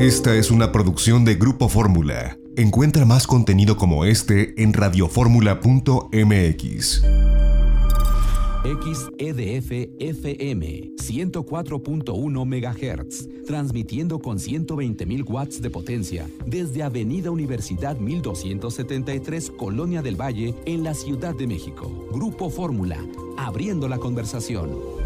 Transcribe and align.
Esta 0.00 0.34
es 0.34 0.50
una 0.50 0.72
producción 0.72 1.24
de 1.26 1.34
Grupo 1.34 1.68
Fórmula. 1.68 2.38
Encuentra 2.56 3.04
más 3.04 3.26
contenido 3.26 3.76
como 3.76 4.06
este 4.06 4.54
en 4.62 4.72
radioformula.mx. 4.72 7.02
XEDF 8.62 9.70
FM 9.98 10.92
104.1 10.96 12.46
MHz, 12.46 13.28
transmitiendo 13.46 14.20
con 14.20 14.38
120.000 14.38 15.28
watts 15.28 15.60
de 15.60 15.68
potencia 15.68 16.26
desde 16.46 16.82
Avenida 16.82 17.30
Universidad 17.30 17.98
1273, 17.98 19.50
Colonia 19.50 20.00
del 20.00 20.18
Valle, 20.18 20.54
en 20.64 20.82
la 20.82 20.94
Ciudad 20.94 21.34
de 21.34 21.46
México. 21.46 22.08
Grupo 22.10 22.48
Fórmula, 22.48 22.96
abriendo 23.36 23.86
la 23.86 23.98
conversación. 23.98 24.99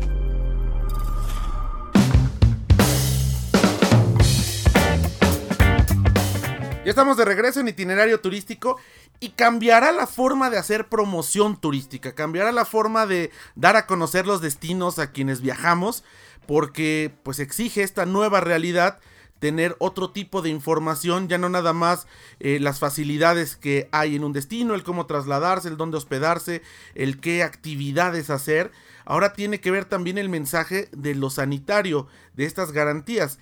Ya 6.85 6.91
estamos 6.91 7.17
de 7.17 7.25
regreso 7.25 7.61
en 7.61 7.69
itinerario 7.69 8.21
turístico 8.21 8.79
y 9.19 9.31
cambiará 9.31 9.91
la 9.91 10.07
forma 10.07 10.51
de 10.51 10.59
hacer 10.59 10.91
promoción 10.91 11.59
turística, 11.59 12.15
cambiará 12.15 12.53
la 12.53 12.67
forma 12.67 13.07
de 13.07 13.31
dar 13.55 13.77
a 13.77 13.87
conocer 13.87 14.27
los 14.27 14.43
destinos 14.43 14.99
a 14.99 15.11
quienes 15.11 15.41
viajamos, 15.41 16.05
porque 16.47 17.11
pues 17.23 17.39
exige 17.39 17.83
esta 17.83 18.05
nueva 18.05 18.41
realidad 18.43 18.99
tener 19.39 19.77
otro 19.79 20.11
tipo 20.11 20.43
de 20.43 20.51
información, 20.51 21.27
ya 21.27 21.39
no 21.39 21.49
nada 21.49 21.73
más 21.73 22.07
eh, 22.39 22.59
las 22.61 22.81
facilidades 22.81 23.57
que 23.57 23.89
hay 23.91 24.17
en 24.17 24.25
un 24.25 24.35
destino, 24.35 24.75
el 24.75 24.83
cómo 24.83 25.07
trasladarse, 25.07 25.69
el 25.69 25.79
dónde 25.79 25.97
hospedarse, 25.97 26.61
el 26.95 27.19
qué 27.19 27.43
actividades 27.43 28.29
hacer. 28.29 28.73
Ahora 29.07 29.33
tiene 29.33 29.61
que 29.61 29.71
ver 29.71 29.87
también 29.87 30.19
el 30.19 30.29
mensaje 30.29 30.89
de 30.93 31.15
lo 31.15 31.31
sanitario, 31.31 32.09
de 32.35 32.45
estas 32.45 32.73
garantías. 32.73 33.39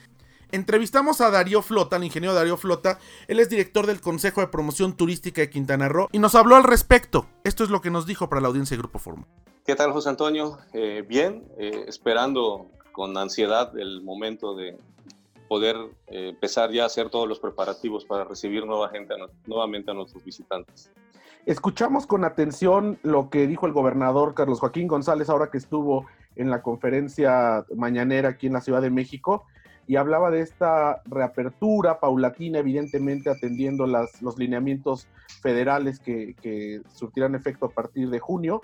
Entrevistamos 0.53 1.23
a 1.23 1.31
Darío 1.31 1.63
Flota, 1.63 1.97
el 1.97 2.05
ingeniero 2.05 2.35
Darío 2.35 2.59
Flota, 2.59 2.99
él 3.27 3.41
es 3.41 3.49
director 3.49 3.87
del 3.87 4.03
Consejo 4.03 4.43
de 4.43 4.49
Promoción 4.49 4.95
Turística 4.95 5.41
de 5.41 5.49
Quintana 5.49 5.89
Roo 5.89 6.11
y 6.13 6.19
nos 6.19 6.35
habló 6.35 6.57
al 6.57 6.65
respecto. 6.65 7.25
Esto 7.43 7.65
es 7.65 7.71
lo 7.71 7.81
que 7.81 7.91
nos 7.91 8.05
dijo 8.05 8.29
para 8.29 8.43
la 8.43 8.49
audiencia 8.49 8.77
de 8.77 8.83
Grupo 8.83 8.99
Forma. 8.99 9.27
¿Qué 9.65 9.75
tal, 9.75 9.93
José 9.93 10.11
Antonio? 10.11 10.59
Eh, 10.75 11.07
bien, 11.09 11.49
eh, 11.57 11.87
esperando 11.89 12.67
con 12.93 13.17
ansiedad 13.17 13.79
el 13.79 14.03
momento 14.03 14.55
de 14.55 14.77
poder 15.49 15.75
eh, 16.09 16.29
empezar 16.29 16.71
ya 16.71 16.83
a 16.83 16.87
hacer 16.87 17.09
todos 17.09 17.27
los 17.27 17.41
preparativos 17.41 18.05
para 18.05 18.25
recibir 18.25 18.67
nueva 18.67 18.91
gente, 18.91 19.15
nuevamente 19.47 19.91
a 19.91 19.95
nuestros 19.95 20.23
visitantes. 20.23 20.91
Escuchamos 21.47 22.07
con 22.07 22.27
atención 22.27 22.99
lo 23.03 23.31
que 23.31 23.47
dijo 23.47 23.65
el 23.67 23.73
gobernador 23.73 24.35
Carlos 24.35 24.61
Joaquín 24.61 24.87
González 24.87 25.31
ahora 25.31 25.51
que 25.51 25.57
estuvo 25.57 26.05
en 26.37 26.51
la 26.51 26.61
conferencia 26.61 27.65
mañanera 27.75 28.29
aquí 28.29 28.49
en 28.49 28.53
la 28.53 28.61
Ciudad 28.61 28.83
de 28.83 28.91
México 28.91 29.47
y 29.87 29.97
hablaba 29.97 30.31
de 30.31 30.41
esta 30.41 31.03
reapertura 31.07 31.99
paulatina, 31.99 32.59
evidentemente 32.59 33.31
atendiendo 33.31 33.87
los 33.87 34.39
lineamientos 34.39 35.09
federales 35.41 35.99
que, 35.99 36.35
que, 36.41 36.83
surtirán 36.93 37.35
efecto 37.35 37.67
a 37.67 37.71
partir 37.71 38.09
de 38.11 38.21
junio, 38.21 38.63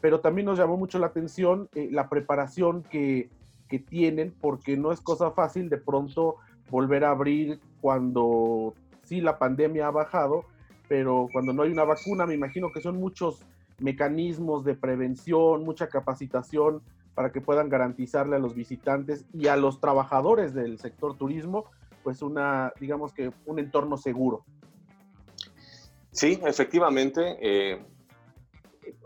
pero 0.00 0.20
también 0.20 0.46
nos 0.46 0.58
llamó 0.58 0.76
mucho 0.76 0.98
la 0.98 1.06
atención 1.06 1.68
eh, 1.74 1.88
la 1.90 2.08
preparación 2.08 2.82
que, 2.82 3.30
que 3.68 3.78
tienen, 3.78 4.34
porque 4.40 4.76
no 4.76 4.92
es 4.92 5.00
cosa 5.00 5.30
fácil 5.30 5.68
de 5.68 5.78
pronto 5.78 6.36
volver 6.70 7.04
a 7.04 7.10
abrir 7.10 7.60
cuando 7.80 8.74
sí 9.02 9.20
la 9.20 9.38
pandemia 9.38 9.86
ha 9.86 9.90
bajado, 9.90 10.44
pero 10.88 11.28
cuando 11.32 11.52
no 11.52 11.62
hay 11.62 11.70
una 11.70 11.84
vacuna, 11.84 12.26
me 12.26 12.34
imagino 12.34 12.70
que 12.72 12.80
son 12.80 12.96
muchos 12.96 13.44
mecanismos 13.78 14.64
de 14.64 14.74
prevención, 14.74 15.64
mucha 15.64 15.88
capacitación 15.88 16.82
para 17.18 17.32
que 17.32 17.40
puedan 17.40 17.68
garantizarle 17.68 18.36
a 18.36 18.38
los 18.38 18.54
visitantes 18.54 19.26
y 19.34 19.48
a 19.48 19.56
los 19.56 19.80
trabajadores 19.80 20.54
del 20.54 20.78
sector 20.78 21.18
turismo, 21.18 21.64
pues 22.04 22.22
una, 22.22 22.72
digamos 22.78 23.12
que 23.12 23.32
un 23.44 23.58
entorno 23.58 23.96
seguro. 23.96 24.44
Sí, 26.12 26.38
efectivamente. 26.46 27.36
Eh, 27.42 27.84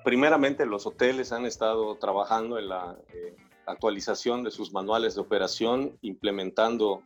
primeramente 0.05 0.67
los 0.67 0.86
hoteles 0.86 1.33
han 1.33 1.47
estado 1.47 1.97
trabajando 1.97 2.59
en 2.59 2.69
la 2.69 2.98
eh, 3.14 3.35
actualización 3.64 4.45
de 4.45 4.51
sus 4.51 4.75
manuales 4.75 5.15
de 5.15 5.23
operación, 5.23 5.97
implementando 6.03 7.01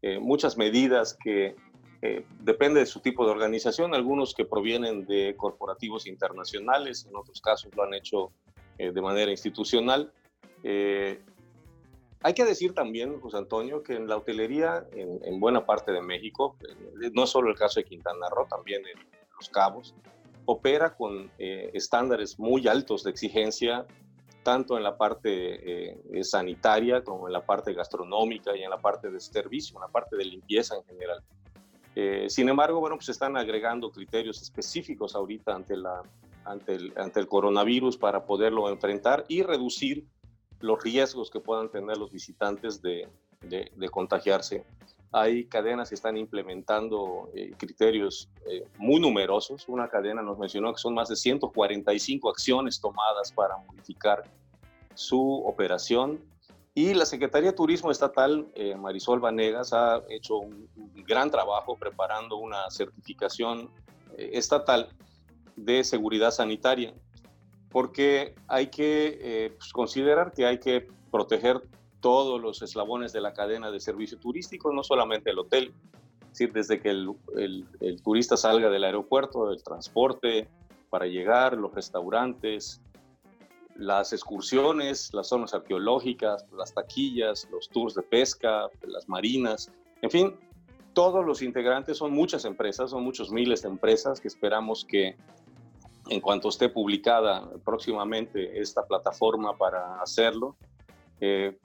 eh, 0.00 0.18
muchas 0.18 0.56
medidas 0.56 1.12
que 1.22 1.54
depende 2.40 2.80
de 2.80 2.86
su 2.86 3.00
tipo 3.00 3.26
de 3.26 3.32
organización, 3.32 3.94
algunos 3.94 4.32
que 4.32 4.46
provienen 4.46 5.04
de 5.04 5.34
corporativos 5.36 6.06
internacionales, 6.06 7.04
en 7.06 7.14
otros 7.14 7.42
casos 7.42 7.74
lo 7.76 7.82
han 7.82 7.92
hecho 7.92 8.30
de 8.78 9.02
manera 9.02 9.30
institucional, 9.30 10.12
eh, 10.68 11.22
hay 12.22 12.34
que 12.34 12.44
decir 12.44 12.74
también, 12.74 13.20
José 13.20 13.36
Antonio, 13.36 13.84
que 13.84 13.94
en 13.94 14.08
la 14.08 14.16
hotelería 14.16 14.84
en, 14.90 15.38
buena 15.38 15.64
parte 15.64 15.92
de 15.92 16.02
México, 16.02 16.56
eh, 16.68 17.10
no 17.14 17.24
solo 17.24 17.50
el 17.50 17.56
caso 17.56 17.78
de 17.78 17.84
Quintana 17.84 18.28
Roo, 18.28 18.46
también 18.48 18.82
en 18.84 18.98
Los 19.36 19.48
Cabos, 19.48 19.94
opera 20.44 20.96
con 20.96 21.30
eh, 21.38 21.70
estándares 21.72 22.36
muy 22.40 22.66
altos 22.66 23.04
de 23.04 23.10
exigencia, 23.12 23.86
tanto 24.42 24.76
en 24.76 24.82
la 24.82 24.96
parte 24.96 26.00
sanitaria 26.22 27.04
como 27.04 27.28
en 27.28 27.32
la 27.32 27.46
parte 27.46 27.72
gastronómica 27.72 28.56
y 28.56 28.62
en 28.62 28.70
la 28.70 28.78
parte 28.78 29.08
de 29.08 29.20
servicio, 29.20 29.76
en 29.76 29.82
la 29.82 29.88
parte 29.88 30.16
de 30.16 30.24
limpieza 30.24 30.74
en 30.76 30.84
general. 30.84 31.22
sin 32.28 32.48
embargo, 32.48 32.78
bueno, 32.80 32.96
pues 32.96 33.08
están 33.08 33.36
agregando 33.36 33.90
criterios 33.90 34.40
específicos 34.42 35.16
ahorita 35.16 35.52
ante, 35.52 35.76
la, 35.76 36.00
ante, 36.44 36.76
el, 36.76 36.92
ante 36.96 37.18
el 37.18 37.26
coronavirus 37.26 37.96
para 37.98 38.24
poderlo 38.24 38.68
enfrentar 38.68 39.24
y 39.28 39.42
reducir 39.42 40.06
los 40.60 40.82
riesgos 40.82 41.30
que 41.30 41.40
puedan 41.40 41.70
tener 41.70 41.96
los 41.96 42.10
visitantes 42.10 42.80
de, 42.82 43.08
contagiarse. 43.90 44.64
Hay 45.12 45.44
cadenas 45.44 45.88
que 45.88 45.94
están 45.94 46.16
implementando 46.16 47.30
eh, 47.34 47.52
criterios 47.56 48.28
eh, 48.46 48.66
muy 48.76 49.00
numerosos. 49.00 49.68
Una 49.68 49.88
cadena 49.88 50.20
nos 50.20 50.38
mencionó 50.38 50.72
que 50.72 50.78
son 50.78 50.94
más 50.94 51.08
de 51.08 51.16
145 51.16 52.28
acciones 52.28 52.80
tomadas 52.80 53.32
para 53.32 53.56
modificar 53.56 54.24
su 54.94 55.42
operación. 55.46 56.20
Y 56.74 56.92
la 56.92 57.06
Secretaría 57.06 57.50
de 57.50 57.56
Turismo 57.56 57.90
Estatal, 57.90 58.48
eh, 58.54 58.74
Marisol 58.76 59.20
Vanegas, 59.20 59.72
ha 59.72 60.02
hecho 60.10 60.38
un, 60.38 60.68
gran 61.06 61.30
trabajo 61.30 61.76
preparando 61.76 62.36
una 62.36 62.68
certificación 62.70 63.70
estatal 64.18 64.88
de 65.54 65.84
seguridad 65.84 66.32
sanitaria 66.32 66.92
porque 67.70 68.34
hay 68.48 68.68
que 68.68 69.18
eh, 69.20 69.54
pues, 69.56 69.72
considerar 69.72 70.32
que 70.32 70.46
hay 70.46 70.58
que 70.58 70.88
proteger 71.10 71.62
todos 72.00 72.40
los 72.40 72.62
eslabones 72.62 73.12
de 73.12 73.20
la 73.20 73.32
cadena 73.32 73.70
de 73.70 73.80
servicio 73.80 74.18
turístico, 74.18 74.72
no 74.72 74.82
solamente 74.82 75.30
el 75.30 75.38
hotel, 75.38 75.74
es 76.22 76.28
decir, 76.30 76.52
desde 76.52 76.80
que 76.80 76.90
el, 76.90 77.14
el, 77.80 78.02
turista 78.02 78.36
salga 78.36 78.68
del 78.68 78.84
aeropuerto, 78.84 79.50
el 79.50 79.62
transporte 79.62 80.48
para 80.90 81.06
llegar, 81.06 81.56
los 81.56 81.74
restaurantes, 81.74 82.80
las 83.74 84.12
excursiones, 84.12 85.12
las 85.14 85.28
zonas 85.28 85.54
arqueológicas, 85.54 86.46
las 86.56 86.74
taquillas, 86.74 87.48
los 87.50 87.68
tours 87.68 87.94
de 87.94 88.02
pesca, 88.02 88.68
las 88.82 89.08
marinas, 89.08 89.72
en 90.02 90.10
fin, 90.10 90.36
todos 90.92 91.26
los 91.26 91.42
integrantes 91.42 91.98
son 91.98 92.12
muchas 92.12 92.44
empresas, 92.44 92.90
son 92.90 93.02
muchos 93.02 93.30
miles 93.30 93.62
de 93.62 93.68
empresas 93.68 94.20
que 94.20 94.28
esperamos 94.28 94.84
que 94.84 95.16
en 96.08 96.20
cuanto 96.20 96.48
esté 96.48 96.68
publicada 96.68 97.48
próximamente 97.64 98.60
esta 98.60 98.86
plataforma 98.86 99.56
para 99.56 100.00
hacerlo, 100.00 100.56
eh, 101.20 101.58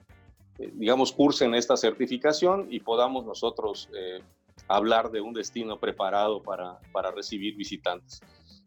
digamos, 0.74 1.12
cursen 1.12 1.54
esta 1.54 1.76
certificación 1.76 2.66
y 2.70 2.80
podamos 2.80 3.24
nosotros 3.24 3.88
eh, 3.96 4.20
hablar 4.68 5.10
de 5.10 5.20
un 5.20 5.32
destino 5.32 5.78
preparado 5.78 6.42
para, 6.42 6.78
para, 6.92 7.10
recibir 7.10 7.56
visitantes. 7.56 8.20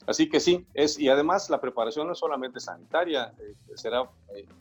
Así 0.08 0.30
que 0.30 0.40
sí, 0.40 0.66
es, 0.74 1.00
y 1.00 1.10
además 1.10 1.50
la 1.50 1.60
preparación 1.60 2.08
no 2.08 2.14
es 2.14 2.20
solamente 2.20 2.60
sanitaria, 2.60 3.34
eh, 3.40 3.56
será, 3.76 4.10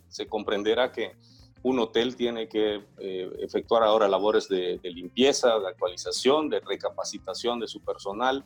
se 0.09 0.27
comprenderá 0.27 0.91
que 0.91 1.17
un 1.63 1.79
hotel 1.79 2.15
tiene 2.15 2.47
que 2.47 2.85
efectuar 2.99 3.85
ahora 3.85 4.07
labores 4.07 4.51
de 4.51 4.79
limpieza, 4.83 5.59
de 5.59 5.67
actualización, 5.67 6.51
de 6.51 6.61
recapacitación 6.61 7.59
de 7.59 7.67
su 7.67 7.81
personal, 7.81 8.45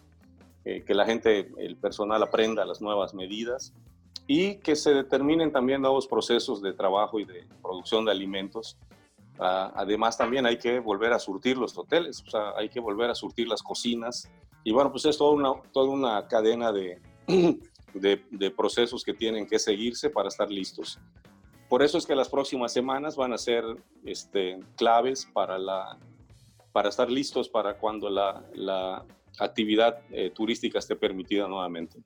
eh, 0.64 0.82
que 0.84 0.94
la 0.94 1.04
gente, 1.04 1.50
el 1.58 1.76
personal 1.76 2.22
aprenda 2.22 2.64
las 2.64 2.80
nuevas 2.80 3.14
medidas 3.14 3.72
y 4.26 4.56
que 4.56 4.76
se 4.76 4.92
determinen 4.92 5.52
también 5.52 5.80
nuevos 5.80 6.06
procesos 6.06 6.60
de 6.60 6.72
trabajo 6.72 7.18
y 7.18 7.24
de 7.24 7.46
producción 7.62 8.04
de 8.04 8.10
alimentos. 8.10 8.76
Ah, 9.38 9.72
además, 9.74 10.18
también 10.18 10.44
hay 10.46 10.58
que 10.58 10.80
volver 10.80 11.12
a 11.12 11.18
surtir 11.18 11.56
los 11.56 11.76
hoteles, 11.78 12.22
o 12.26 12.30
sea, 12.30 12.52
hay 12.56 12.68
que 12.68 12.80
volver 12.80 13.10
a 13.10 13.14
surtir 13.14 13.48
las 13.48 13.62
cocinas. 13.62 14.30
Y 14.64 14.72
bueno, 14.72 14.90
pues 14.90 15.04
es 15.06 15.16
toda 15.16 15.32
una, 15.32 15.52
toda 15.72 15.88
una 15.88 16.26
cadena 16.26 16.72
de, 16.72 17.00
de, 17.94 18.24
de 18.30 18.50
procesos 18.50 19.02
que 19.04 19.14
tienen 19.14 19.46
que 19.46 19.58
seguirse 19.58 20.10
para 20.10 20.28
estar 20.28 20.50
listos. 20.50 20.98
Por 21.68 21.82
eso 21.82 21.98
es 21.98 22.06
que 22.06 22.14
las 22.14 22.28
próximas 22.28 22.72
semanas 22.72 23.16
van 23.16 23.32
a 23.32 23.38
ser 23.38 23.64
este, 24.04 24.58
claves 24.76 25.28
para, 25.32 25.58
la, 25.58 25.98
para 26.72 26.88
estar 26.88 27.10
listos 27.10 27.48
para 27.48 27.76
cuando 27.76 28.08
la, 28.08 28.42
la 28.54 29.04
actividad 29.38 30.00
eh, 30.10 30.30
turística 30.30 30.78
esté 30.78 30.96
permitida 30.96 31.48
nuevamente. 31.48 31.98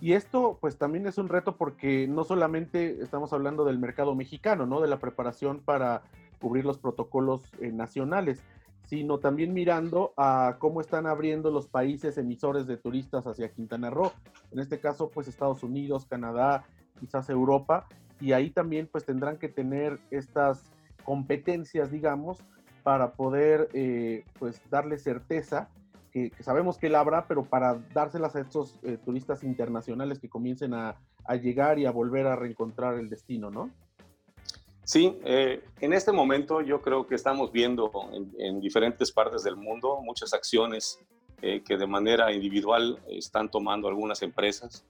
Y 0.00 0.14
esto 0.14 0.58
pues 0.60 0.78
también 0.78 1.06
es 1.06 1.18
un 1.18 1.28
reto 1.28 1.56
porque 1.56 2.08
no 2.08 2.24
solamente 2.24 3.02
estamos 3.02 3.32
hablando 3.32 3.64
del 3.64 3.78
mercado 3.78 4.14
mexicano, 4.14 4.66
¿no? 4.66 4.80
De 4.80 4.88
la 4.88 4.98
preparación 4.98 5.60
para 5.60 6.02
cubrir 6.40 6.64
los 6.64 6.78
protocolos 6.78 7.42
eh, 7.60 7.70
nacionales, 7.70 8.42
sino 8.86 9.18
también 9.18 9.52
mirando 9.52 10.14
a 10.16 10.56
cómo 10.58 10.80
están 10.80 11.06
abriendo 11.06 11.50
los 11.50 11.68
países 11.68 12.16
emisores 12.16 12.66
de 12.66 12.78
turistas 12.78 13.26
hacia 13.26 13.52
Quintana 13.52 13.90
Roo. 13.90 14.12
En 14.50 14.58
este 14.58 14.80
caso, 14.80 15.10
pues 15.10 15.28
Estados 15.28 15.62
Unidos, 15.62 16.06
Canadá, 16.06 16.64
quizás 16.98 17.28
Europa, 17.28 17.86
y 18.20 18.32
ahí 18.32 18.50
también 18.50 18.88
pues 18.90 19.04
tendrán 19.04 19.36
que 19.36 19.48
tener 19.48 20.00
estas 20.10 20.62
competencias, 21.04 21.90
digamos, 21.90 22.38
para 22.82 23.12
poder 23.12 23.68
eh, 23.74 24.24
pues 24.38 24.60
darle 24.70 24.98
certeza, 24.98 25.68
que, 26.10 26.32
sabemos 26.40 26.78
que 26.78 26.88
la 26.88 27.00
habrá, 27.00 27.26
pero 27.26 27.44
para 27.44 27.74
dárselas 27.94 28.36
a 28.36 28.40
estos 28.40 28.78
eh, 28.82 28.98
turistas 29.04 29.42
internacionales 29.42 30.18
que 30.18 30.28
comiencen 30.28 30.74
a, 30.74 30.96
a, 31.24 31.36
llegar 31.36 31.78
y 31.78 31.86
a 31.86 31.90
volver 31.90 32.26
a 32.26 32.36
reencontrar 32.36 32.94
el 32.94 33.08
destino, 33.08 33.50
¿no? 33.50 33.70
Sí, 34.84 35.18
eh, 35.24 35.62
en 35.80 35.92
este 35.92 36.10
momento 36.10 36.62
yo 36.62 36.82
creo 36.82 37.06
que 37.06 37.14
estamos 37.14 37.52
viendo 37.52 37.90
en, 38.38 38.60
diferentes 38.60 39.12
partes 39.12 39.44
del 39.44 39.56
mundo 39.56 40.00
muchas 40.02 40.32
acciones 40.32 40.98
que 41.40 41.78
de 41.78 41.86
manera 41.86 42.30
individual 42.32 42.98
están 43.08 43.50
tomando 43.50 43.88
algunas 43.88 44.20
empresas, 44.20 44.84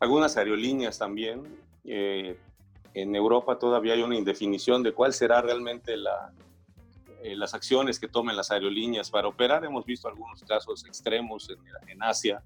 algunas 0.00 0.36
aerolíneas 0.36 0.98
también, 0.98 1.44
en 2.96 3.14
Europa 3.14 3.56
todavía 3.56 3.92
hay 3.92 4.02
una 4.02 4.16
indefinición 4.16 4.82
de 4.82 4.92
cuál 4.92 5.12
será 5.12 5.42
realmente 5.42 5.96
la, 5.96 6.32
eh, 7.26 7.34
las 7.34 7.54
acciones 7.54 7.98
que 7.98 8.06
tomen 8.06 8.36
las 8.36 8.52
aerolíneas 8.52 9.10
para 9.10 9.26
operar. 9.26 9.64
Hemos 9.64 9.84
visto 9.84 10.06
algunos 10.06 10.44
casos 10.44 10.84
extremos 10.86 11.50
en, 11.50 11.58
en 11.88 12.00
Asia, 12.00 12.40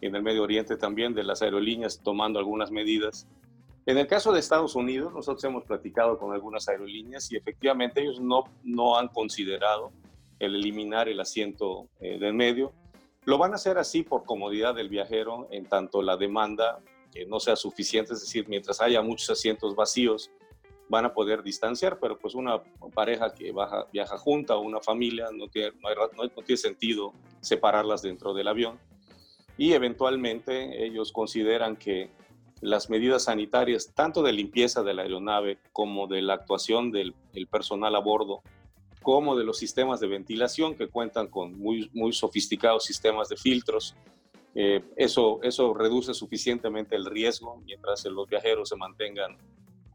en 0.00 0.16
el 0.16 0.22
Medio 0.22 0.44
Oriente 0.44 0.78
también, 0.78 1.12
de 1.12 1.22
las 1.22 1.42
aerolíneas 1.42 2.00
tomando 2.02 2.38
algunas 2.38 2.70
medidas. 2.70 3.26
En 3.84 3.98
el 3.98 4.06
caso 4.06 4.32
de 4.32 4.40
Estados 4.40 4.74
Unidos, 4.74 5.12
nosotros 5.12 5.44
hemos 5.44 5.64
platicado 5.64 6.18
con 6.18 6.32
algunas 6.32 6.68
aerolíneas 6.70 7.30
y 7.32 7.36
efectivamente 7.36 8.00
ellos 8.00 8.18
no, 8.18 8.44
no 8.64 8.96
han 8.96 9.08
considerado 9.08 9.92
el 10.38 10.54
eliminar 10.54 11.10
el 11.10 11.20
asiento 11.20 11.86
eh, 12.00 12.18
del 12.18 12.32
medio. 12.32 12.72
Lo 13.26 13.36
van 13.36 13.52
a 13.52 13.56
hacer 13.56 13.76
así 13.76 14.02
por 14.02 14.24
comodidad 14.24 14.74
del 14.74 14.88
viajero, 14.88 15.48
en 15.50 15.66
tanto 15.66 16.00
la 16.00 16.16
demanda 16.16 16.80
que 17.12 17.26
no 17.26 17.40
sea 17.40 17.56
suficiente, 17.56 18.14
es 18.14 18.20
decir, 18.20 18.48
mientras 18.48 18.80
haya 18.80 19.02
muchos 19.02 19.28
asientos 19.28 19.74
vacíos, 19.74 20.30
van 20.88 21.04
a 21.04 21.12
poder 21.12 21.42
distanciar, 21.42 21.98
pero 22.00 22.18
pues 22.18 22.34
una 22.34 22.62
pareja 22.94 23.32
que 23.32 23.52
viaja 23.92 24.18
junta 24.18 24.56
o 24.56 24.60
una 24.60 24.80
familia 24.80 25.28
no 25.32 25.48
tiene, 25.48 25.72
no, 26.16 26.28
tiene 26.44 26.56
sentido 26.56 27.12
separarlas 27.40 28.02
dentro 28.02 28.34
del 28.34 28.48
avión. 28.48 28.78
Y 29.56 29.72
eventualmente 29.72 30.84
ellos 30.84 31.12
consideran 31.12 31.76
que 31.76 32.10
las 32.60 32.90
medidas 32.90 33.24
sanitarias, 33.24 33.92
tanto 33.94 34.22
de 34.22 34.32
limpieza 34.32 34.82
de 34.82 34.94
la 34.94 35.02
aeronave 35.02 35.58
como 35.72 36.06
de 36.06 36.22
la 36.22 36.34
actuación 36.34 36.90
del 36.90 37.14
personal 37.50 37.94
a 37.94 38.00
bordo, 38.00 38.42
como 39.02 39.36
de 39.36 39.44
los 39.44 39.58
sistemas 39.58 40.00
de 40.00 40.08
ventilación 40.08 40.74
que 40.74 40.88
cuentan 40.88 41.28
con 41.28 41.58
muy, 41.58 41.90
muy 41.92 42.12
sofisticados 42.12 42.84
sistemas 42.84 43.28
de 43.28 43.36
filtros, 43.36 43.94
eh, 44.54 44.82
eso, 44.96 45.40
eso 45.42 45.72
reduce 45.74 46.14
suficientemente 46.14 46.96
el 46.96 47.06
riesgo 47.06 47.62
mientras 47.64 48.04
los 48.06 48.28
viajeros 48.28 48.68
se 48.68 48.76
mantengan 48.76 49.36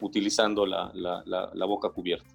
utilizando 0.03 0.65
la, 0.65 0.91
la, 0.93 1.65
boca 1.65 1.89
cubierta. 1.89 2.27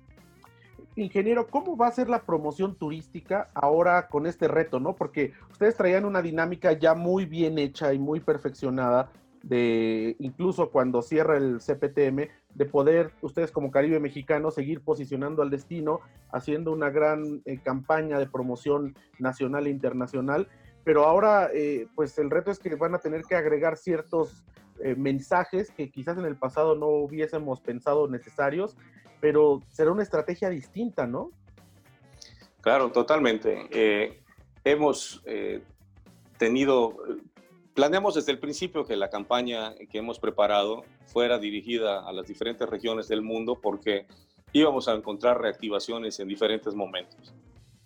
Ingeniero, 0.97 1.47
¿cómo 1.47 1.77
va 1.77 1.87
a 1.87 1.93
ser 1.93 2.09
la 2.09 2.23
promoción 2.23 2.75
turística 2.75 3.51
ahora 3.55 4.09
con 4.09 4.27
este 4.27 4.49
reto, 4.49 4.81
no? 4.81 4.97
Porque 4.97 5.33
ustedes 5.53 5.77
traían 5.77 6.05
una 6.05 6.23
dinámica 6.23 6.73
ya 6.73 6.95
muy 6.95 7.25
bien 7.27 7.59
hecha 7.59 7.93
y 7.93 7.99
muy 7.99 8.21
perfeccionada 8.21 9.13
de 9.43 10.17
incluso 10.19 10.71
cuando 10.71 11.01
cierra 11.03 11.37
el 11.37 11.59
CPTM, 11.61 12.29
de 12.55 12.65
poder 12.65 13.13
ustedes 13.23 13.53
como 13.53 13.71
Caribe 13.71 14.01
Mexicano 14.01 14.51
seguir 14.51 14.81
posicionando 14.81 15.43
al 15.43 15.51
destino, 15.51 16.01
haciendo 16.33 16.73
una 16.73 16.91
gran 16.91 17.43
eh, 17.45 17.59
campaña 17.63 18.19
de 18.19 18.27
promoción 18.27 18.97
nacional 19.21 19.69
e 19.69 19.71
internacional 19.71 20.49
pero 20.89 21.05
ahora 21.05 21.51
eh, 21.53 21.87
pues 21.95 22.19
el 22.19 22.31
reto 22.31 22.51
es 22.51 22.59
que 22.59 22.75
van 22.75 22.95
a 22.95 22.99
tener 22.99 23.23
que 23.25 23.37
agregar 23.37 23.77
ciertos 23.77 24.43
eh, 24.83 24.95
mensajes 24.97 25.71
que 25.71 25.91
quizás 25.91 26.19
en 26.19 26.25
el 26.25 26.37
pasado 26.37 26.75
no 26.75 26.87
hubiésemos 26.87 27.61
pensado 27.61 28.09
necesarios, 28.09 28.77
pero 29.21 29.63
será 29.71 29.93
una 29.93 30.03
estrategia 30.03 30.49
distinta, 30.49 31.07
¿no? 31.07 31.31
Claro, 32.61 32.91
totalmente. 32.93 33.69
Eh, 33.71 34.21
hemos 34.65 35.23
tenido, 36.39 36.97
planeamos 37.75 38.15
desde 38.15 38.33
el 38.33 38.39
principio 38.39 38.85
que 38.85 38.97
la 38.97 39.11
campaña 39.11 39.75
que 39.91 39.99
hemos 39.99 40.19
preparado 40.19 40.85
fuera 41.07 41.39
dirigida 41.39 42.07
a 42.07 42.13
las 42.13 42.27
diferentes 42.27 42.69
regiones 42.69 43.09
del 43.09 43.23
mundo 43.23 43.59
porque 43.61 44.07
íbamos 44.53 44.89
a 44.89 44.95
encontrar 44.95 45.41
reactivaciones 45.41 46.19
en 46.21 46.29
diferentes 46.29 46.75
momentos. 46.75 47.35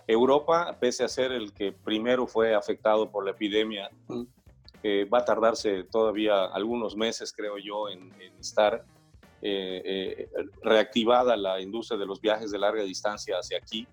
Europa, 0.07 0.77
pese 0.81 1.05
a 1.05 1.09
ser 1.09 1.33
el 1.33 1.53
que 1.53 1.73
primero 1.73 2.27
fue 2.27 2.55
afectado 2.55 3.11
por 3.11 3.25
la 3.25 3.33
epidemia, 3.33 3.91
eh, 4.83 5.05
va 5.05 5.19
a 5.19 5.25
tardarse 5.25 5.85
todavía 5.85 6.47
algunos 6.47 6.97
meses, 6.97 7.33
creo 7.33 7.57
yo, 7.59 7.89
en, 7.89 8.13
estar 8.41 8.85
eh, 9.41 9.83
eh, 9.85 10.29
reactivada 10.63 11.37
la 11.37 11.61
industria 11.61 11.99
de 11.99 12.07
los 12.07 12.21
viajes 12.21 12.51
de 12.51 12.59
larga 12.59 12.83
distancia 12.83 13.37
hacia 13.39 13.59
aquí. 13.59 13.87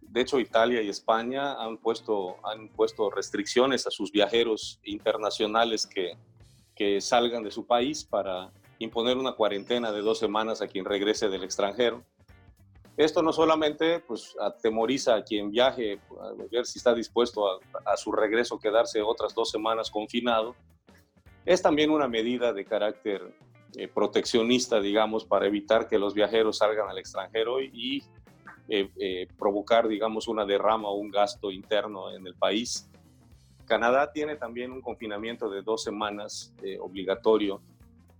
De 0.00 0.20
hecho, 0.20 0.40
Italia 0.40 0.82
y 0.82 0.88
España 0.88 1.54
han 1.54 1.78
puesto, 1.78 2.36
han 2.44 2.68
puesto 2.68 3.10
restricciones 3.10 3.86
a 3.86 3.90
sus 3.90 4.10
viajeros 4.12 4.80
internacionales 4.84 5.86
que, 5.86 6.16
que 6.74 7.00
salgan 7.00 7.42
de 7.42 7.50
su 7.50 7.66
país 7.66 8.04
para 8.04 8.52
imponer 8.78 9.16
una 9.16 9.32
cuarentena 9.32 9.92
de 9.92 10.02
dos 10.02 10.18
semanas 10.18 10.60
a 10.60 10.66
quien 10.66 10.84
regrese 10.84 11.28
del 11.28 11.44
extranjero. 11.44 12.04
Esto 12.96 13.22
no 13.22 13.32
solamente 13.32 14.00
pues, 14.00 14.36
atemoriza 14.38 15.14
a 15.14 15.24
quien 15.24 15.50
viaje, 15.50 15.98
a 16.20 16.32
ver 16.50 16.66
si 16.66 16.78
está 16.78 16.94
dispuesto 16.94 17.48
a, 17.84 17.96
su 17.96 18.12
regreso 18.12 18.58
quedarse 18.58 19.00
otras 19.00 19.34
dos 19.34 19.50
semanas 19.50 19.90
confinado, 19.90 20.54
es 21.44 21.62
también 21.62 21.90
una 21.90 22.06
medida 22.06 22.52
de 22.52 22.64
carácter 22.64 23.34
eh, 23.76 23.88
proteccionista, 23.88 24.80
digamos, 24.80 25.24
para 25.24 25.46
evitar 25.46 25.88
que 25.88 25.98
los 25.98 26.12
viajeros 26.12 26.58
salgan 26.58 26.88
al 26.88 26.98
extranjero 26.98 27.62
y 27.62 28.02
eh, 28.68 28.90
eh, 28.98 29.26
provocar, 29.38 29.88
digamos, 29.88 30.28
una 30.28 30.44
derrama 30.44 30.88
o 30.88 30.96
un 30.96 31.10
gasto 31.10 31.50
interno 31.50 32.14
en 32.14 32.26
el 32.26 32.34
país. 32.34 32.90
Canadá 33.64 34.12
tiene 34.12 34.36
también 34.36 34.70
un 34.70 34.82
confinamiento 34.82 35.48
de 35.48 35.62
dos 35.62 35.82
semanas 35.82 36.52
obligatorio 36.80 37.62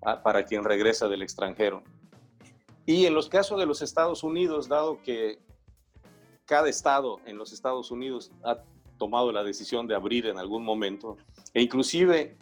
ah, 0.01 0.23
para 0.23 0.45
quien 0.45 0.65
regresa 0.65 1.09
del 1.09 1.21
extranjero. 1.21 1.83
Y 2.87 3.07
en 3.07 3.15
los 3.15 3.29
casos 3.29 3.59
de 3.59 3.67
los 3.67 3.83
Estados 3.83 4.23
Unidos, 4.25 4.69
dado 4.69 5.01
que 5.03 5.39
cada 6.45 6.69
estado 6.69 7.21
en 7.25 7.39
los 7.39 7.53
Estados 7.53 7.91
Unidos 7.91 8.33
ha 8.45 8.59
tomado 8.99 9.33
la 9.33 9.45
decisión 9.45 9.87
de 9.87 9.95
abrir 9.95 10.27
en 10.27 10.39
algún 10.39 10.65
momento, 10.65 11.17
e 11.55 11.63
inclusive 11.63 12.37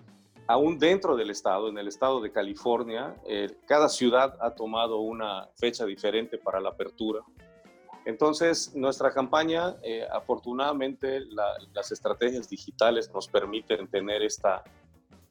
aún 0.46 0.78
dentro 0.78 1.16
del 1.16 1.30
estado, 1.30 1.68
en 1.68 1.78
el 1.78 1.86
estado 1.86 2.20
de 2.20 2.32
California, 2.32 3.14
eh, 3.24 3.48
cada 3.66 3.88
ciudad 3.88 4.36
ha 4.40 4.54
tomado 4.54 4.98
una 4.98 5.48
fecha 5.56 5.84
diferente 5.84 6.38
para 6.38 6.60
la 6.60 6.70
apertura. 6.70 7.20
Entonces, 8.04 8.74
nuestra 8.74 9.12
campaña, 9.12 9.76
eh, 9.82 10.06
afortunadamente, 10.10 11.20
las 11.72 11.92
estrategias 11.92 12.48
digitales 12.48 13.10
nos 13.12 13.28
permiten 13.28 13.86
tener 13.88 14.22
esta, 14.22 14.64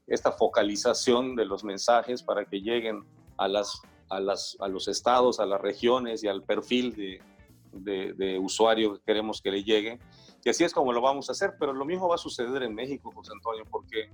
esta 0.08 0.32
focalización 0.32 1.36
de 1.36 1.46
los 1.46 1.64
mensajes 1.64 2.24
para 2.24 2.46
que 2.46 2.62
lleguen 2.62 3.04
a 3.38 3.48
las 3.48 3.82
a, 4.10 4.20
las, 4.20 4.58
a 4.60 4.68
los 4.68 4.88
estados, 4.88 5.40
a 5.40 5.46
las 5.46 5.62
regiones 5.62 6.24
y 6.24 6.28
al 6.28 6.44
perfil 6.44 6.96
de, 6.96 7.22
de, 7.72 8.40
usuario 8.40 8.96
que 8.96 9.02
queremos 9.06 9.42
que 9.42 9.52
le 9.52 9.64
llegue. 9.64 10.00
Y 10.44 10.50
así 10.50 10.64
es 10.64 10.74
como 10.74 10.94
lo 10.94 11.02
vamos 11.02 11.30
a 11.30 11.34
hacer, 11.34 11.54
pero 11.60 11.74
lo 11.74 11.86
mismo 11.86 12.08
va 12.08 12.16
a 12.16 12.20
suceder 12.20 12.64
en 12.64 12.74
México, 12.74 13.12
José 13.14 13.32
Antonio, 13.34 13.64
porque 13.70 14.10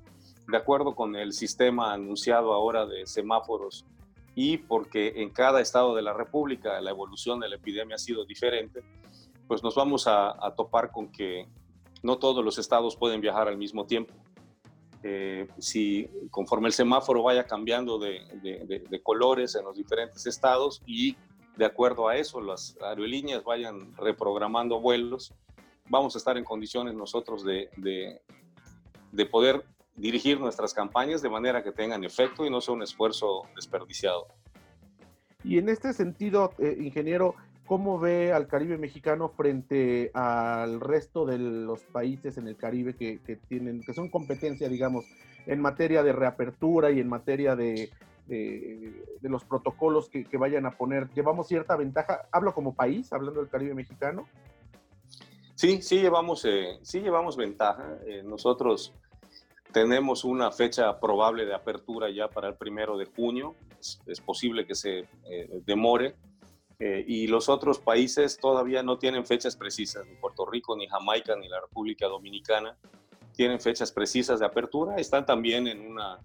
de 0.48 0.58
acuerdo 0.58 0.96
con 0.96 1.16
el 1.16 1.34
sistema 1.34 1.94
anunciado 1.94 2.54
ahora 2.54 2.86
de 2.86 3.06
semáforos 3.06 3.86
y 4.36 4.58
porque 4.58 5.22
en 5.22 5.30
cada 5.30 5.62
estado 5.62 5.96
de 5.96 6.02
la 6.02 6.14
República 6.14 6.80
la 6.82 6.92
evolución 6.92 7.40
de 7.40 7.50
la 7.50 7.56
epidemia 7.56 7.96
ha 7.96 8.00
sido 8.00 8.26
diferente, 8.26 8.84
pues 9.48 9.64
nos 9.64 9.76
vamos 9.76 10.08
a, 10.08 10.32
a 10.46 10.56
topar 10.56 10.92
con 10.92 11.12
que 11.12 11.48
no 12.04 12.18
todos 12.18 12.44
los 12.44 12.58
estados 12.58 12.98
pueden 12.98 13.22
viajar 13.22 13.48
al 13.48 13.58
mismo 13.58 13.86
tiempo. 13.86 14.14
Eh, 15.08 15.48
si 15.60 16.10
conforme 16.32 16.66
el 16.66 16.74
semáforo 16.74 17.22
vaya 17.22 17.46
cambiando 17.46 18.00
de, 18.00 18.22
de, 18.42 19.04
colores 19.04 19.54
en 19.54 19.64
los 19.64 19.78
diferentes 19.78 20.26
estados 20.26 20.82
y 20.88 21.16
de 21.58 21.66
acuerdo 21.66 22.08
a 22.08 22.18
eso 22.18 22.42
las 22.42 22.76
aerolíneas 22.82 23.44
vayan 23.44 23.96
reprogramando 23.98 24.82
vuelos, 24.82 25.32
vamos 25.90 26.16
a 26.16 26.18
estar 26.18 26.40
en 26.40 26.44
condiciones 26.44 26.96
nosotros 26.96 27.46
de, 27.46 27.70
de 29.12 29.26
poder 29.28 29.64
dirigir 29.96 30.40
nuestras 30.40 30.74
campañas 30.74 31.22
de 31.22 31.30
manera 31.30 31.64
que 31.64 31.72
tengan 31.72 32.04
efecto 32.04 32.44
y 32.44 32.50
no 32.50 32.60
sea 32.60 32.74
un 32.74 32.82
esfuerzo 32.82 33.44
desperdiciado. 33.56 34.26
Y 35.44 35.60
en 35.60 35.70
este 35.70 35.94
sentido, 35.94 36.52
eh, 36.58 36.78
ingeniero, 36.80 37.36
¿Cómo 37.66 38.00
ve 38.00 38.32
al 38.32 38.48
Caribe 38.48 38.78
mexicano 38.78 39.30
frente 39.30 40.12
al 40.14 40.80
resto 40.80 41.26
de 41.26 41.40
los 41.40 41.82
países 41.82 42.38
en 42.38 42.48
el 42.48 42.56
Caribe 42.56 42.96
que, 42.96 43.40
tienen, 43.48 43.82
que 43.82 43.94
son 43.94 44.10
competencia, 44.10 44.70
digamos, 44.70 45.06
en 45.48 45.62
materia 45.62 46.04
de 46.04 46.14
reapertura 46.14 46.92
y 46.92 47.00
en 47.00 47.08
materia 47.08 47.56
de, 47.56 47.90
los 49.22 49.44
protocolos 49.46 50.10
que, 50.10 50.38
vayan 50.38 50.68
a 50.68 50.72
poner? 50.72 51.10
¿Llevamos 51.16 51.48
cierta 51.48 51.76
ventaja? 51.76 52.28
Hablo 52.32 52.54
como 52.54 52.76
país, 52.76 53.12
hablando 53.12 53.40
del 53.40 53.50
Caribe 53.50 53.74
mexicano. 53.74 54.28
Sí, 55.56 55.82
sí 55.82 56.02
llevamos, 56.02 56.46
eh, 56.46 56.78
sí 56.84 57.00
llevamos 57.00 57.36
ventaja. 57.36 57.98
Eh, 58.06 58.22
nosotros 58.24 58.94
tenemos 59.72 60.24
una 60.24 60.52
fecha 60.52 61.00
probable 61.00 61.46
de 61.46 61.56
apertura 61.56 62.12
ya 62.12 62.28
para 62.28 62.50
el 62.50 62.56
primero 62.56 62.96
de 62.96 63.06
junio. 63.08 63.56
Es, 64.06 64.22
posible 64.22 64.68
que 64.68 64.76
se 64.76 65.00
eh, 65.30 65.50
demore. 65.66 66.16
Y 66.80 67.28
los 67.28 67.48
otros 67.50 67.80
países 67.80 68.38
todavía 68.38 68.84
no 68.84 68.98
tienen 68.98 69.26
fechas 69.26 69.56
precisas. 69.56 70.06
Ni 70.08 70.16
Puerto 70.16 70.46
Rico, 70.46 70.76
ni 70.76 70.88
Jamaica, 70.88 71.36
ni 71.36 71.48
la 71.48 71.62
República 71.62 72.08
Dominicana 72.08 72.78
tienen 73.36 73.60
fechas 73.60 73.92
precisas 73.92 74.40
de 74.40 74.46
apertura. 74.46 74.96
Están 74.98 75.26
también 75.26 75.68
en, 75.68 75.82
una, 75.82 76.20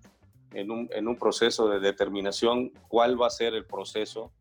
en, 0.53 0.71
un, 0.71 0.89
en 0.93 1.09
un 1.09 1.17
proceso 1.17 1.69
de 1.69 1.81
determinación 1.81 2.71
cuál 2.89 3.21
va 3.21 3.27
a 3.27 3.31
ser 3.31 3.55
el 3.55 3.65
proceso 3.65 4.33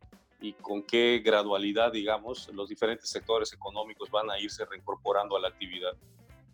y 0.41 0.53
con 0.53 0.83
qué 0.83 1.21
gradualidad, 1.23 1.91
digamos, 1.91 2.49
los 2.53 2.69
diferentes 2.69 3.09
sectores 3.09 3.51
económicos 3.53 4.09
van 4.09 4.29
a 4.31 4.39
irse 4.39 4.65
reincorporando 4.65 5.35
a 5.35 5.41
la 5.41 5.49
actividad. 5.49 5.91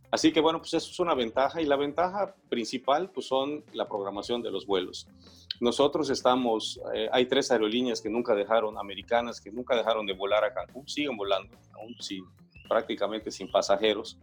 Así 0.10 0.32
que 0.32 0.40
bueno, 0.40 0.60
pues 0.60 0.74
eso 0.74 0.90
es 0.90 1.00
una 1.00 1.14
ventaja 1.14 1.62
y 1.62 1.66
la 1.66 1.76
ventaja 1.76 2.36
principal 2.50 3.10
pues 3.12 3.28
son 3.28 3.64
la 3.74 3.88
programación 3.88 4.42
de 4.42 4.52
los 4.52 4.66
vuelos. 4.66 5.08
Nosotros 5.62 6.10
estamos, 6.10 6.80
eh, 6.94 7.10
hay 7.12 7.26
tres 7.26 7.52
aerolíneas 7.52 8.02
que 8.02 8.10
nunca 8.10 8.36
dejaron, 8.36 8.78
americanas, 8.78 9.40
que 9.40 9.52
nunca 9.52 9.76
dejaron 9.76 10.06
de 10.06 10.14
volar 10.14 10.44
a 10.44 10.54
Cancún, 10.54 10.88
siguen 10.88 11.16
volando, 11.16 11.56
aún 11.74 11.96
sin, 12.00 12.26
prácticamente 12.68 13.32
sin 13.32 13.50
pasajeros. 13.50 14.18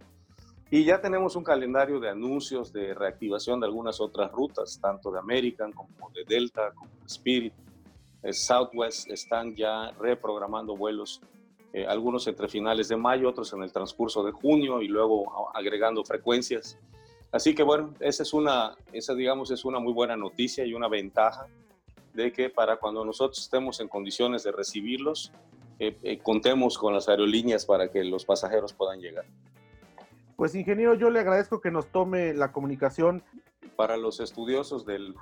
Y 0.70 0.84
ya 0.84 1.00
tenemos 1.00 1.36
un 1.36 1.44
calendario 1.44 2.00
de 2.00 2.08
anuncios 2.08 2.72
de 2.72 2.94
reactivación 2.94 3.60
de 3.60 3.66
algunas 3.66 4.00
otras 4.00 4.32
rutas, 4.32 4.78
tanto 4.80 5.10
de 5.10 5.18
American 5.18 5.72
como 5.72 6.10
de 6.10 6.24
Delta, 6.24 6.72
como 6.74 6.90
de 7.00 7.06
Spirit, 7.06 7.52
Southwest 8.30 9.10
están 9.10 9.56
ya 9.56 9.90
reprogramando 9.98 10.76
vuelos, 10.76 11.20
eh, 11.72 11.86
algunos 11.86 12.26
entre 12.28 12.48
finales 12.48 12.88
de 12.88 12.96
mayo, 12.96 13.28
otros 13.28 13.52
en 13.52 13.62
el 13.62 13.72
transcurso 13.72 14.22
de 14.22 14.30
junio 14.30 14.80
y 14.82 14.88
luego 14.88 15.50
agregando 15.54 16.04
frecuencias. 16.04 16.78
Así 17.32 17.54
que 17.54 17.62
bueno, 17.62 17.94
esa 17.98 18.22
es 18.22 18.34
una, 18.34 18.76
esa 18.92 19.14
digamos 19.14 19.50
es 19.50 19.64
una 19.64 19.78
muy 19.78 19.92
buena 19.92 20.16
noticia 20.16 20.64
y 20.66 20.74
una 20.74 20.88
ventaja 20.88 21.46
de 22.12 22.30
que 22.30 22.50
para 22.50 22.76
cuando 22.76 23.04
nosotros 23.04 23.38
estemos 23.38 23.80
en 23.80 23.88
condiciones 23.88 24.42
de 24.42 24.52
recibirlos, 24.52 25.32
eh, 25.78 25.96
eh, 26.02 26.18
contemos 26.18 26.76
con 26.76 26.92
las 26.92 27.08
aerolíneas 27.08 27.64
para 27.64 27.90
que 27.90 28.04
los 28.04 28.26
pasajeros 28.26 28.74
puedan 28.74 29.00
llegar. 29.00 29.24
Pues 30.36 30.54
ingeniero, 30.54 30.94
yo 30.94 31.08
le 31.08 31.20
agradezco 31.20 31.60
que 31.60 31.70
nos 31.70 31.86
tome 31.86 32.34
la 32.34 32.52
comunicación 32.52 33.22
para 33.76 33.96
los 33.96 34.20
estudiosos 34.20 34.84
del, 34.84 35.14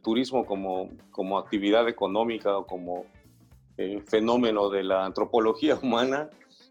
turismo 0.00 0.44
como, 0.44 0.90
como, 1.10 1.38
actividad 1.38 1.88
económica 1.88 2.58
o 2.58 2.66
como 2.66 3.06
eh, 3.78 4.02
fenómeno 4.06 4.68
de 4.68 4.84
la 4.84 5.06
antropología 5.06 5.76
humana, 5.82 6.28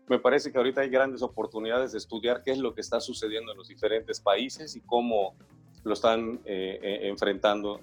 me 0.07 0.19
parece 0.19 0.51
que 0.51 0.57
ahorita 0.57 0.81
hay 0.81 0.89
grandes 0.89 1.21
oportunidades 1.21 1.91
de 1.91 1.97
estudiar 1.97 2.41
qué 2.43 2.51
es 2.51 2.57
lo 2.57 2.73
que 2.73 2.81
está 2.81 2.99
sucediendo 2.99 3.51
en 3.51 3.57
los 3.57 3.67
diferentes 3.67 4.19
países 4.19 4.75
y 4.75 4.81
cómo 4.81 5.35
lo 5.83 5.93
están 5.93 6.41
eh, 6.45 6.79
eh, 6.81 6.99
enfrentando. 7.07 7.79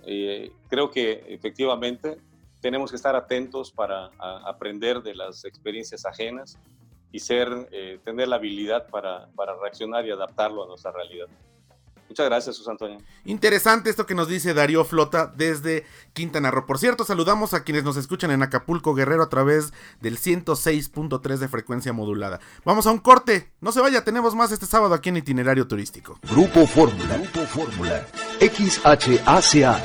creo 0.68 0.90
que 0.90 1.24
efectivamente 1.28 2.18
tenemos 2.60 2.90
que 2.90 2.96
estar 2.96 3.14
atentos 3.14 3.70
para 3.70 4.10
aprender 4.18 5.02
de 5.02 5.14
las 5.14 5.44
experiencias 5.44 6.06
ajenas 6.06 6.58
y 7.12 7.18
ser, 7.18 7.68
tener 8.04 8.28
la 8.28 8.36
habilidad 8.36 8.88
para, 8.88 9.28
para 9.36 9.54
reaccionar 9.56 10.06
y 10.06 10.10
adaptarlo 10.10 10.64
a 10.64 10.66
nuestra 10.66 10.92
realidad. 10.92 11.28
Muchas 12.14 12.26
gracias, 12.26 12.54
Susana 12.54 12.74
Antonio. 12.74 12.98
Interesante 13.24 13.90
esto 13.90 14.06
que 14.06 14.14
nos 14.14 14.28
dice 14.28 14.54
Darío 14.54 14.84
Flota 14.84 15.26
desde 15.34 15.84
Quintana 16.12 16.52
Roo. 16.52 16.64
Por 16.64 16.78
cierto, 16.78 17.04
saludamos 17.04 17.54
a 17.54 17.64
quienes 17.64 17.82
nos 17.82 17.96
escuchan 17.96 18.30
en 18.30 18.40
Acapulco 18.40 18.94
Guerrero 18.94 19.24
a 19.24 19.28
través 19.28 19.72
del 20.00 20.16
106.3 20.16 21.38
de 21.38 21.48
frecuencia 21.48 21.92
modulada. 21.92 22.38
Vamos 22.64 22.86
a 22.86 22.92
un 22.92 22.98
corte. 22.98 23.50
No 23.60 23.72
se 23.72 23.80
vaya, 23.80 24.04
tenemos 24.04 24.36
más 24.36 24.52
este 24.52 24.64
sábado 24.64 24.94
aquí 24.94 25.08
en 25.08 25.16
Itinerario 25.16 25.66
Turístico. 25.66 26.20
Grupo 26.30 26.68
Fórmula. 26.68 27.16
Grupo 27.16 27.40
Fórmula. 27.46 28.06
XHACA. 28.38 29.82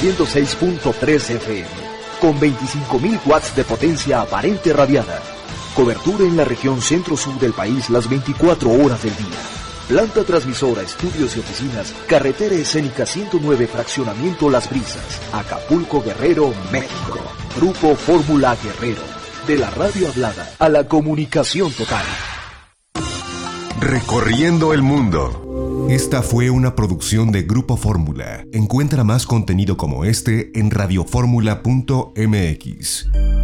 106.3 0.00 1.30
FM. 1.30 1.68
Con 2.20 2.40
25.000 2.40 3.20
watts 3.26 3.54
de 3.54 3.62
potencia 3.62 4.22
aparente 4.22 4.72
radiada. 4.72 5.22
Cobertura 5.76 6.24
en 6.24 6.36
la 6.36 6.44
región 6.44 6.82
centro-sur 6.82 7.38
del 7.38 7.52
país 7.52 7.88
las 7.88 8.10
24 8.10 8.68
horas 8.68 9.04
del 9.04 9.16
día 9.16 9.59
Planta 9.90 10.22
transmisora, 10.22 10.82
estudios 10.82 11.36
y 11.36 11.40
oficinas, 11.40 11.92
carretera 12.06 12.54
escénica 12.54 13.04
109, 13.04 13.66
fraccionamiento 13.66 14.48
Las 14.48 14.70
Brisas, 14.70 15.20
Acapulco 15.32 16.00
Guerrero, 16.00 16.54
México. 16.70 17.18
Grupo 17.56 17.96
Fórmula 17.96 18.56
Guerrero, 18.62 19.02
de 19.48 19.58
la 19.58 19.68
radio 19.70 20.06
hablada 20.06 20.48
a 20.60 20.68
la 20.68 20.86
comunicación 20.86 21.72
total. 21.72 22.04
Recorriendo 23.80 24.72
el 24.72 24.82
mundo. 24.82 25.88
Esta 25.90 26.22
fue 26.22 26.50
una 26.50 26.76
producción 26.76 27.32
de 27.32 27.42
Grupo 27.42 27.76
Fórmula. 27.76 28.44
Encuentra 28.52 29.02
más 29.02 29.26
contenido 29.26 29.76
como 29.76 30.04
este 30.04 30.56
en 30.56 30.70
radioformula.mx. 30.70 33.39